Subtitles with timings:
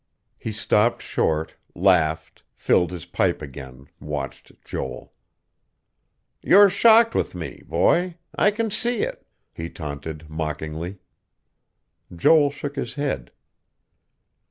[0.39, 5.13] He stopped short, laughed, filled his pipe again, watched Joel.
[6.41, 8.17] "You're shocked with me, boy.
[8.35, 10.97] I can see it," he taunted mockingly.
[12.15, 13.29] Joel shook his head.